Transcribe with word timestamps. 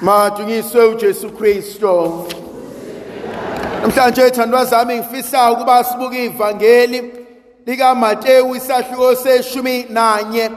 Madunyiswe 0.00 0.84
uJesu 0.84 1.30
Kristo. 1.30 2.26
Namhlanje 3.82 4.22
ethandwa 4.22 4.64
zami 4.64 4.96
ngifisa 4.98 5.52
ukuba 5.52 5.84
sibuke 5.84 6.24
ivangeli 6.24 7.12
lika 7.66 7.94
Mateyu 7.94 8.54
isahluko 8.54 9.16
seshumi 9.16 9.86
nanye 9.90 10.50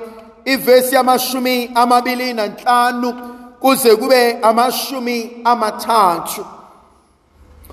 ivesi 0.45 0.95
yamashumi 0.95 1.71
amabili 1.75 2.33
nanhlanu 2.33 3.13
kuze 3.59 3.95
kube 3.95 4.37
amashumi 4.41 5.31
amathathu. 5.43 6.45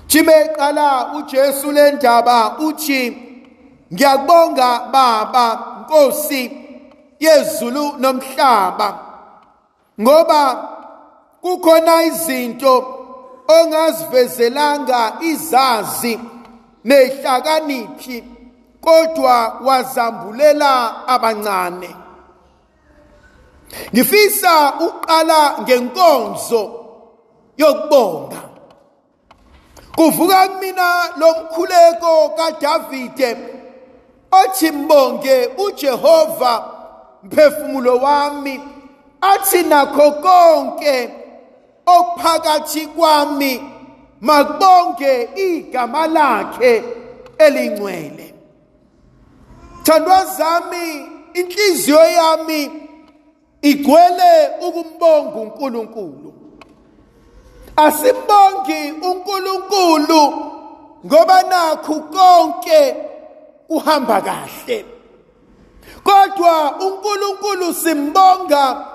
Jime 0.07 0.49
qala 0.57 1.13
uJesu 1.13 1.71
le 1.71 1.91
ndaba 1.91 2.57
uthi 2.59 3.17
ngiyakubonga 3.93 4.79
baba 4.91 5.59
Nkosi 5.81 6.51
yezulu 7.19 7.93
nomhlaba 7.97 8.99
ngoba 10.01 10.69
kukhona 11.41 12.03
izinto 12.03 12.99
ongazivezelanga 13.47 15.13
izazi 15.21 16.19
nehlakaniphi 16.83 18.23
kodwa 18.81 19.59
wazambulela 19.65 21.07
abancane. 21.07 21.95
Ngifisa 23.93 24.73
uqala 24.79 25.55
ngenkonzo 25.61 26.85
yokubonga. 27.57 28.41
Kuvuka 29.95 30.47
kumina 30.47 31.09
lomkhuleko 31.17 32.29
kaDavide 32.29 33.37
othi 34.31 34.71
mbonge 34.71 35.49
uJehova 35.57 36.63
mphefumulo 37.23 37.97
wami 37.97 38.61
athi 39.21 39.63
nakho 39.63 40.11
konke 40.11 41.09
okuphakathi 41.97 42.87
kwami 42.87 43.53
makubonge 44.21 45.29
igama 45.35 46.07
lakhe 46.07 46.83
elingcwele. 47.37 48.33
Thandwa 49.83 50.25
zami 50.25 51.07
inhliziyo 51.33 52.05
yami 52.05 52.71
igcwele 53.61 54.31
ukumbonga 54.67 55.39
uNkulunkulu. 55.39 56.33
Asimbongi 57.75 58.93
uNkulunkulu 59.01 60.33
ngoba 61.05 61.43
nakho 61.43 61.95
konke 61.99 62.95
kuhamba 63.67 64.21
kahle. 64.21 64.85
Kodwa 66.03 66.75
uNkulunkulu 66.79 67.73
simbonga 67.73 68.85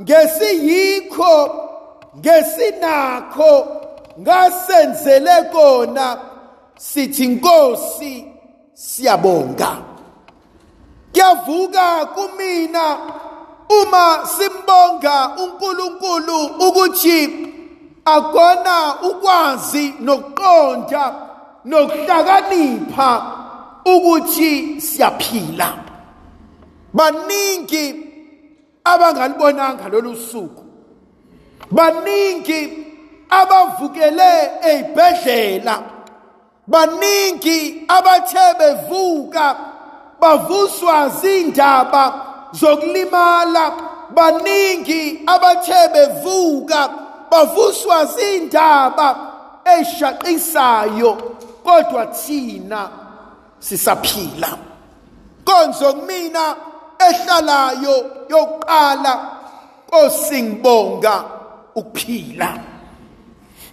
ngesiyikho 0.00 1.67
ngesinakho 2.16 3.66
ngasenzele 4.20 5.42
kona 5.52 6.18
sithi 6.76 7.24
inkosi 7.24 8.24
siyabonga. 8.74 9.76
Kuyavuka 11.12 12.06
kumina 12.06 12.98
uma 13.82 14.26
simbonga 14.26 15.36
uNkulunkulu 15.42 16.46
ukuthi 16.68 17.48
akona 18.04 18.94
ukwazi 19.02 19.94
nokuqonda 20.00 21.14
nokuhlakanipha 21.64 23.22
ukuthi 23.84 24.80
siyaphila. 24.80 25.84
Baningi 26.94 27.84
abangalibonanga 28.84 29.88
lolu 29.88 30.16
suku. 30.16 30.67
Baningi 31.70 32.60
abavukele 33.30 34.50
ezibhedlela 34.70 35.82
baningi 36.66 37.84
abathe 37.88 38.54
bevuka 38.58 39.56
bavuswa 40.20 41.08
zindaba 41.08 42.24
zokulimala. 42.52 43.72
Baningi 44.14 45.22
abathe 45.26 45.88
bevuka 45.92 46.90
bavuswa 47.30 48.04
zindaba 48.06 49.16
eshaqisayo 49.64 51.12
kodwa 51.64 52.06
thina 52.06 52.88
sisaphila. 53.60 54.58
Konzo 55.44 55.92
kumina 55.92 56.56
ehlalayo 56.98 57.96
yokuqala 58.28 59.12
kosingibonga 59.90 61.37
ukuphila 61.78 62.50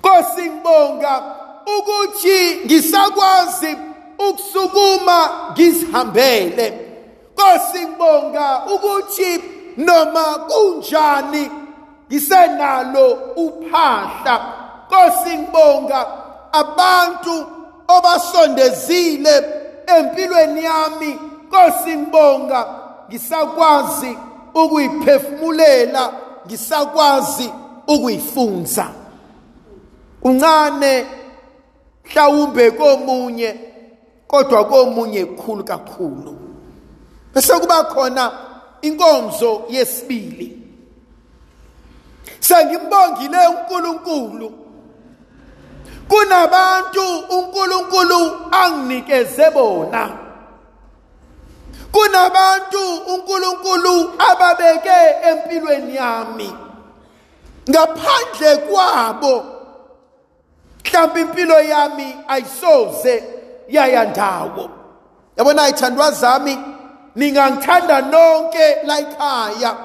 kosingibonga 0.01 1.23
ukuthi 1.77 2.65
ngisakwazi 2.65 3.77
ukusukuma 4.29 5.29
ngizihambele. 5.51 6.81
Kosingibonga 7.35 8.61
ukuthi 8.73 9.43
noma 9.77 10.39
kunjani 10.49 11.51
ngisenalo 12.09 13.07
uphahla. 13.35 14.35
Kosingibonga 14.89 16.07
abantu 16.51 17.45
obasondezile 17.87 19.35
empilweni 19.97 20.63
yami. 20.63 21.19
Kosingibonga 21.51 22.65
ngisakwazi 23.09 24.17
ukuyiphefumulela 24.53 26.13
ngisakwazi 26.47 27.49
ukuyifunza 27.87 28.87
uncane 30.21 31.05
mhlawumbe 32.05 32.71
komunye 32.71 33.55
kodwa 34.27 34.65
komunye 34.65 35.25
kukhulu 35.25 35.63
kakhulu. 35.63 36.39
Bese 37.33 37.59
kuba 37.59 37.83
khona 37.83 38.31
inkonzo 38.81 39.63
yesibili. 39.69 40.61
Sengimbongile 42.39 43.47
uNkulunkulu. 43.47 44.51
Kunabantu 46.07 47.19
uNkulunkulu 47.29 48.31
anginikeze 48.51 49.51
bona. 49.51 50.09
Kunabantu 51.91 52.95
uNkulunkulu 53.13 54.11
ababeke 54.31 55.29
empilweni 55.29 55.95
yami. 55.95 56.64
Ngaphandle 57.69 58.57
kwabo 58.57 59.43
mhlawumbe 60.85 61.21
impilo 61.21 61.59
yami 61.61 62.15
ayisoze 62.27 63.23
yaya 63.69 64.05
ndawo. 64.05 64.69
Yabona 65.37 65.69
ithandwa 65.69 66.11
zami 66.11 66.59
ningangithanda 67.15 68.01
nonke 68.01 68.75
la 68.83 68.99
ekhaya 68.99 69.75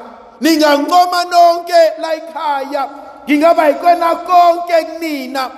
ningancoma 0.40 1.24
nonke 1.24 1.80
la 2.00 2.14
ekhaya 2.14 2.88
ngingaba 3.24 3.68
yikona 3.68 4.14
konke 4.14 4.84
kunina. 4.84 5.50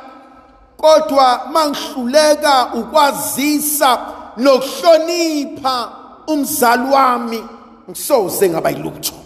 Kodwa 0.76 1.40
mangihluleka 1.52 2.68
ukwazisa 2.74 3.98
nokuhlonipha 4.36 5.88
umzali 6.26 6.90
wami 6.92 7.44
ngisoze 7.90 8.50
ngaba 8.50 8.70
yilutho. 8.70 9.21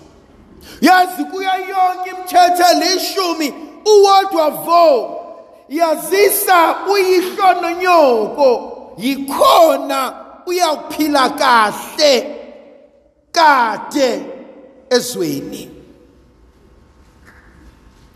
Yazi 0.81 1.25
kuya 1.25 1.55
yonke 1.55 2.11
imithetho 2.11 2.65
elishumi 2.73 3.55
uwodwa 3.87 4.51
vo. 4.51 5.23
Yazisa 5.69 6.77
uyihlononyoko 6.93 8.73
yikhona 8.99 10.13
uyawuphila 10.47 11.29
kahle 11.31 12.37
kade 13.33 14.23
ezweni. 14.91 15.71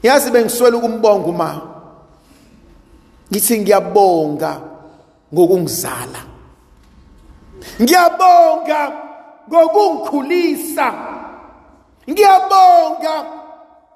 Yazi 0.02 0.30
bengiswele 0.30 0.76
ukumbonga 0.76 1.26
uma 1.26 1.60
ngithi 3.32 3.58
ngiyabonga 3.60 4.60
ngokungizala. 5.34 6.20
Ngiyabonga 7.82 8.92
ngokungikhulisa 9.48 10.94
ngiyabonga. 12.10 13.24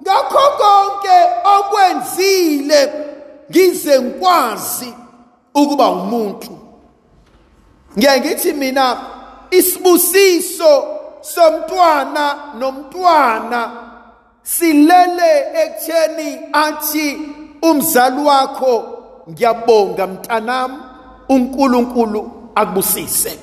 Ngakho 0.01 0.43
konke 0.57 1.17
okwenzile 1.57 2.93
ngize 3.51 4.01
ngikwazi 4.01 4.93
ukuba 5.55 5.89
umuntu. 5.89 6.57
Ngiye 7.97 8.19
ngithi 8.19 8.53
mina 8.53 8.97
isibusiso 9.51 10.87
somntwana 11.21 12.35
nomntwana 12.59 13.71
silele 14.43 15.31
ekutheni 15.63 16.39
athi 16.53 17.19
umzali 17.61 18.21
wakho 18.21 18.83
ngiyabonga 19.29 20.07
mntanami 20.07 20.77
uNkulunkulu 21.29 22.31
akubusise. 22.55 23.39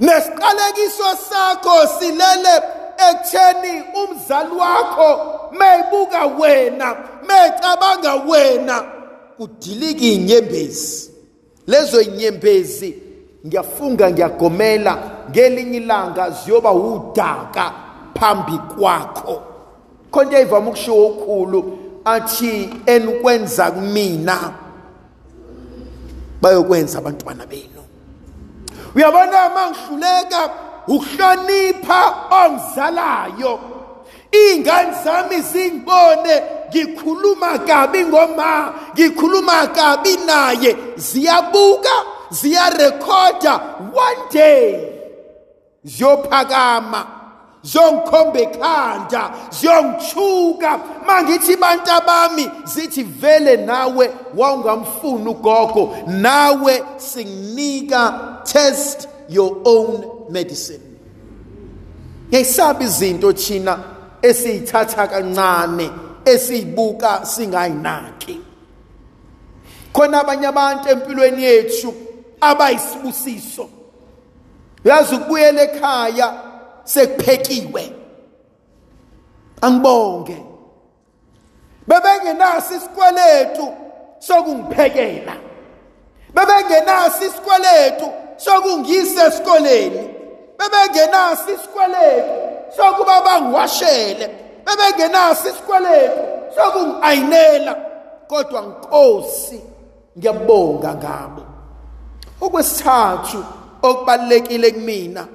Nesiqalekiso 0.00 1.16
sakho 1.30 1.86
silele 1.98 2.62
ekutheni 3.10 3.82
umzali 3.94 4.50
wakho 4.50 5.10
mayibuka 5.52 6.26
wena 6.26 6.96
mecabanga 7.28 8.14
wena. 8.14 8.84
Kudilika 9.36 10.04
inyembezi. 10.04 11.10
Lezo 11.66 12.00
inyembezi 12.00 13.02
ngiyafunga 13.46 14.10
ngiyagomela 14.10 14.98
ngelinye 15.30 15.76
ilanga 15.76 16.30
ziyoba 16.30 16.72
udaka 16.72 17.72
phambi 18.14 18.58
kwakho. 18.58 19.42
Khonto 20.10 20.40
ivama 20.40 20.68
ukushiwo 20.70 21.06
ukhulu 21.06 21.78
athi 22.04 22.70
enikwenza 22.86 23.70
kumina. 23.70 24.54
Bayokwenza 26.40 26.98
abantwana 26.98 27.46
benu. 27.46 27.82
Uyabona 28.94 29.48
mangihluleka 29.48 30.50
ukuhlonipha 30.88 32.14
ongizalayo. 32.30 33.58
Iy'ngane 34.32 34.92
zami 35.04 35.40
zingibone 35.40 36.42
ngikhuluma 36.70 37.58
kabi 37.58 38.04
ngoma 38.04 38.72
ngikhuluma 38.94 39.66
kabi 39.66 40.16
naye. 40.16 40.76
Ziyabuka 40.96 41.94
ziyarekhoda 42.30 43.60
one 43.94 44.22
day 44.30 44.88
ziyophakama 45.84 47.06
zongikhomba 47.62 48.40
ekhanda 48.40 49.30
ziyongithuka 49.50 50.78
mangithi 51.06 51.56
bantu 51.56 51.90
bami 52.06 52.50
zithi 52.64 53.02
vele 53.02 53.56
nawe 53.56 54.10
wawungamfuni 54.36 55.28
ugogo 55.28 55.96
nawe 56.06 56.84
singinika 56.96 58.20
test 58.44 59.08
your 59.28 59.62
own 59.64 60.30
medicine. 60.30 60.80
Ngiyisaba 62.30 62.84
izinto 62.84 63.32
thina 63.32 63.78
esiyithatha 64.22 65.06
kancane 65.06 65.90
esiyibuka 66.24 67.26
singayinaki. 67.26 68.40
Khona 69.92 70.20
abanye 70.20 70.46
abantu 70.46 70.88
empilweni 70.88 71.42
yethu 71.42 71.94
abayisibusiso. 72.40 73.68
Uyazi 74.84 75.14
ukubuyela 75.14 75.62
ekhaya 75.62 76.34
sekuphekiwe. 76.84 77.92
Angibonge. 79.60 80.36
Bebengenaso 81.86 82.74
isikweletu 82.74 83.72
sokungiphekela. 84.18 85.36
Bebengenaso 86.34 87.24
isikweletu 87.24 88.12
sokungiyisa 88.44 89.26
esikoleni. 89.26 90.02
Bebengenaso 90.58 91.50
isikweletu 91.54 92.30
sokuba 92.76 93.20
bangiwashele. 93.20 94.26
Bebengenaso 94.66 95.48
isikweletu 95.48 96.20
sokungi-ayinela 96.56 97.74
kodwa 98.28 98.60
nkosi 98.62 99.60
ngiyabonga 100.18 100.94
ngabo. 100.94 101.42
Okwesithathu 102.40 103.44
okubalekile 103.82 104.70
kumina 104.70 105.26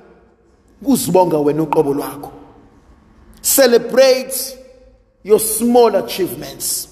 kuzibonga 0.86 1.38
wena 1.38 1.64
uqobo 1.64 1.94
lwakho. 1.94 2.32
Celebrate 3.42 4.58
your 5.24 5.40
small 5.40 5.96
achievements. 5.96 6.90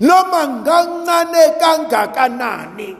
Noma 0.00 0.48
ngancane 0.48 1.50
kangakanani 1.60 2.96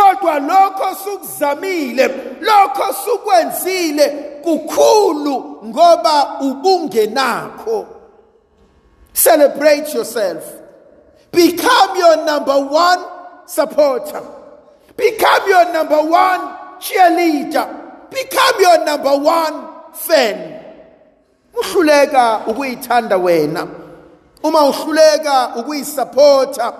kodwa 0.00 0.38
lokho 0.38 0.94
sukuzamile 1.04 2.08
lokho 2.40 2.92
sukwenzile 3.04 4.08
kukhulu 4.42 5.60
ngoba 5.64 6.36
ubungenakho. 6.40 7.86
Celebrate 9.12 9.94
yourself. 9.94 10.44
Become 11.32 11.98
your 11.98 12.24
number 12.24 12.58
one 12.58 13.00
supporter. 13.46 14.22
Become 14.96 15.48
your 15.48 15.72
number 15.72 16.02
one 16.02 16.40
cheerleader. 16.80 17.66
Become 18.10 18.60
your 18.60 18.84
number 18.84 19.16
one 19.16 19.68
fan. 19.92 20.60
Uhluleka 21.54 22.40
ukuyithanda 22.46 23.16
wena. 23.16 23.66
Uma 24.42 24.60
uhluleka 24.60 25.52
ukuyisupporta 25.56 26.72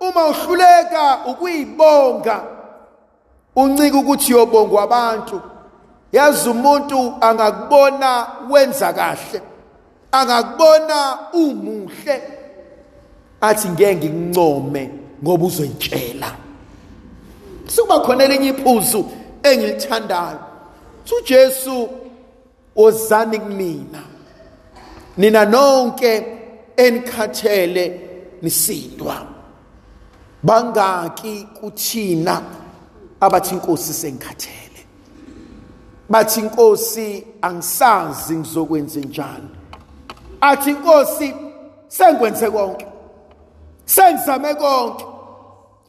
uma 0.00 0.26
uhluleka 0.26 1.18
ukuyibonga 1.26 2.53
uncike 3.56 3.96
ukuthi 3.96 4.32
yobongwa 4.32 4.82
abantu. 4.82 5.40
Yazi 6.12 6.48
umuntu 6.48 7.14
angakubona 7.20 8.26
wenza 8.50 8.92
kahle 8.92 9.42
angakubona 10.12 11.18
umuhle. 11.32 12.22
Athi 13.40 13.68
ngeke 13.68 13.94
ngikuncome 13.96 14.90
ngoba 15.22 15.44
uzoyitshela. 15.44 16.36
Sikuba 17.66 18.00
khona 18.00 18.24
elinye 18.24 18.48
iphuzu 18.48 19.10
engilithandayo. 19.42 20.38
uJesu 21.18 21.88
wozani 22.76 23.38
kumina 23.38 24.02
nina 25.16 25.44
nonke 25.44 26.26
enikhathele 26.76 28.00
nisindwa. 28.42 29.26
Bangaki 30.42 31.46
kuthina. 31.60 32.42
Abathi 33.24 33.54
inkosi 33.54 33.92
sengikhathele 33.92 34.64
bathi 36.08 36.40
inkosi 36.40 37.26
angisazi 37.42 38.36
ngizokwenza 38.36 39.00
njani. 39.00 39.48
Athi 40.40 40.70
inkosi 40.70 41.34
sengikwenze 41.88 42.50
konke. 42.50 42.86
Sengizame 43.84 44.54
konke. 44.54 45.04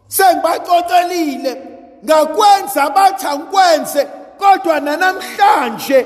Sengibaxoxelile 0.07 1.61
ngakwenza 2.05 2.89
bathi 2.89 3.27
angikwenze 3.27 4.07
kodwa 4.37 4.79
nanamhlanje 4.79 6.05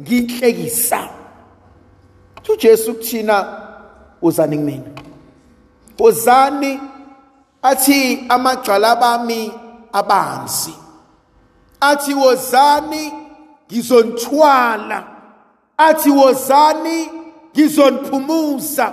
nginhlekisa. 0.00 1.08
uJesu 2.52 2.94
kuthina 2.94 3.58
uzani 4.22 4.56
kumina? 4.56 4.90
Uzani 5.98 6.80
athi 7.62 8.26
amagcala 8.28 8.96
bami 8.96 9.52
abanzi. 9.92 10.74
Athi 11.80 12.14
wozani 12.14 13.12
ngizonithwala. 13.70 15.04
Athi 15.78 16.10
wozani 16.10 17.10
ngizoniphumuza 17.54 18.92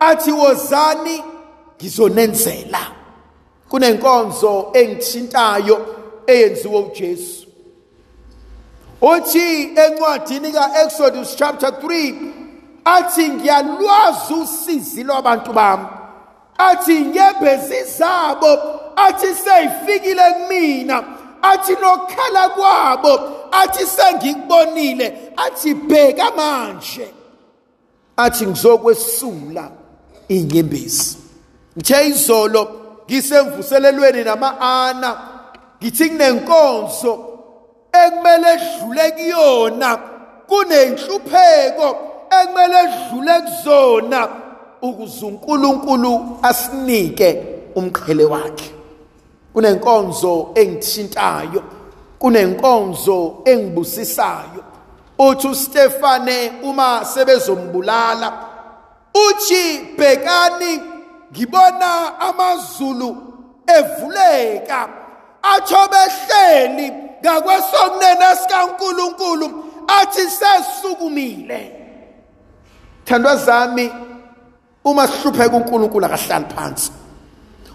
athi 0.00 0.32
wozani 0.32 1.24
ngizonenzela. 1.80 2.78
Kunenkonzo 3.68 4.70
engithintayo 4.72 5.86
eyenziwe 6.26 6.78
uJesu. 6.78 7.46
Uthi 9.00 9.72
encwadini 9.76 10.52
kaExodus 10.52 11.36
chapter 11.36 11.70
3 11.70 12.14
athi 12.84 13.28
ngiyalwazi 13.28 14.34
usizi 14.34 15.04
lwabantu 15.04 15.52
bami. 15.52 15.86
Athi 16.58 16.96
inyembezi 16.96 17.84
zabo 17.84 18.75
athi 18.96 19.34
seyifikile 19.34 20.22
kumina 20.32 21.04
athi 21.42 21.72
nokukhala 21.72 22.48
kwabo 22.48 23.20
athi 23.52 23.86
sengikubonile 23.86 25.32
athi 25.36 25.74
bheka 25.74 26.30
manje. 26.30 27.08
Athi 28.16 28.46
ngizokwesula 28.46 29.70
inyembezi. 30.28 31.16
Ngithe 31.78 32.08
izolo 32.08 32.68
ngisemvuselelweni 33.06 34.24
nama-ana 34.24 35.18
ngithi 35.82 36.08
kunenkonzo 36.10 37.12
ekumele 37.92 38.52
edlule 38.52 39.10
kuyona 39.10 39.98
kunenhlupheko 40.48 41.88
ekumele 42.38 42.78
edlule 42.84 43.40
kuzona 43.40 44.28
ukuze 44.82 45.26
uNkulunkulu 45.26 46.38
asinike 46.42 47.42
umqhele 47.74 48.24
wakhe. 48.24 48.75
Kunenkonzo 49.56 50.52
engithintayo 50.54 51.62
kunenkonzo 52.18 53.42
engibusisayo. 53.44 54.64
Uthi 55.18 55.48
uStefane 55.48 56.52
uma 56.62 57.04
sebezombulala 57.04 58.32
uthi 59.14 59.94
bhekani 59.96 60.82
ngibona 61.32 62.20
amazulu 62.20 63.16
evuleka 63.66 64.88
atho 65.42 65.88
behleli 65.88 66.92
ngakwesokunene 67.22 68.36
sikaNkuluNkulu 68.42 69.64
athi 69.88 70.30
sesukumile. 70.30 71.72
Thandwa 73.04 73.36
zami 73.36 73.92
uma 74.84 75.08
sihlupheka 75.08 75.56
uNkulunkulu 75.56 76.06
akahlali 76.06 76.44
phansi. 76.44 76.92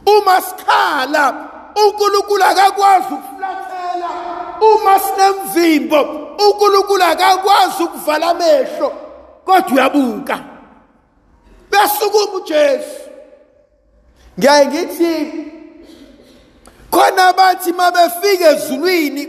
Uma 0.05 0.41
sikhala 0.41 1.50
uNkulunkulu 1.75 2.43
akakwazi 2.43 3.13
ukuflathela 3.13 4.09
uma 4.61 4.99
sinemvimbo 4.99 6.01
uNkulunkulu 6.47 7.03
akakwazi 7.03 7.83
ukuvala 7.83 8.29
amehlo 8.29 8.93
kodwa 9.45 9.71
uyabuka. 9.73 10.39
Besukuma 11.71 12.33
uJesu. 12.33 13.01
Ngiyaye 14.39 14.65
ngithi 14.65 15.33
khona 16.91 17.33
bathi 17.33 17.73
mabefika 17.73 18.49
ezulwini 18.49 19.23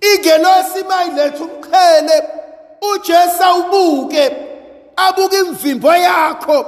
ingelosi 0.00 0.84
mayiletha 0.88 1.44
umqhele 1.44 2.22
uJesu 2.92 3.42
awubuke 3.42 4.36
abuke 4.96 5.38
imvimbo 5.38 5.94
yakho. 5.96 6.66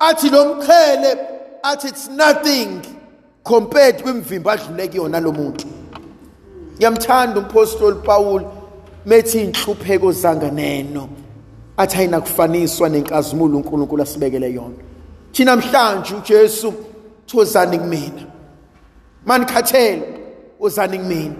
Athi 0.00 0.30
lo 0.30 0.44
mqhele 0.44 1.18
athi 1.62 1.88
it's 1.88 2.08
nothing. 2.08 2.91
Compared 3.44 4.02
kwimvimbo 4.02 4.50
adlule 4.50 4.88
kuyona 4.88 5.20
lo 5.20 5.32
muntu. 5.32 5.66
Ngiyamthanda 6.76 7.40
umpostoli 7.40 7.96
Paul 8.04 8.42
methi 9.06 9.40
inhlupheko 9.40 10.12
zanganeno. 10.12 11.08
Athi 11.76 11.96
ayinakufaniswa 11.98 12.88
nenkazimulo 12.88 13.56
uNkulunkulu 13.56 14.02
asibekele 14.02 14.52
yona. 14.52 14.74
Thina 15.32 15.56
namhlanje 15.56 16.14
uJesu 16.14 16.74
thozani 17.26 17.78
kumina. 17.78 18.26
Manikhathele 19.26 20.02
wozani 20.60 20.98
kumina. 20.98 21.34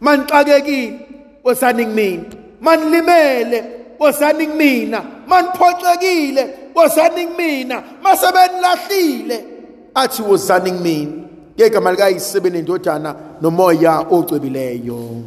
Manixakekile 0.00 1.00
wozani 1.44 1.84
kumina. 1.84 2.24
Manilimele 2.60 3.64
wozani 3.98 4.46
kumina. 4.46 5.02
Maniphoxekile 5.26 6.54
wozani 6.74 7.26
kumina. 7.26 7.82
Masebenilahlile 8.02 9.44
athi 9.94 10.22
wozani 10.22 10.72
kumina. 10.72 11.25
Ngegama 11.56 11.90
likayise 11.90 12.40
benendodana 12.40 13.14
nomoya 13.40 14.06
ocwebileyo. 14.10 15.22